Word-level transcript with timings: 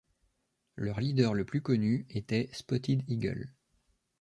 Leur 0.77 0.99
leader 0.99 1.35
le 1.35 1.45
plus 1.45 1.61
connu 1.61 2.07
était 2.09 2.49
Spotted 2.53 3.03
Eagle. 3.07 3.53